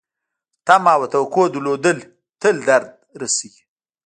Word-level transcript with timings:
تمه 0.67 0.91
او 0.97 1.03
توقع 1.13 1.45
درلودل 1.53 1.97
تل 2.41 2.55
درد 2.67 2.89
رسوي. 3.21 3.61